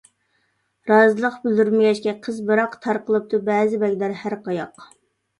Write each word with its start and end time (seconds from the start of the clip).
رازىلىق 0.91 1.35
بىلدۈرمىگەچكە 1.43 2.13
قىز 2.27 2.39
بىراق، 2.47 2.73
تارقىلىپتۇ 2.85 3.41
بەزى 3.51 3.81
بەگلەر 3.85 4.15
ھەر 4.23 4.37
قاياق. 4.49 4.87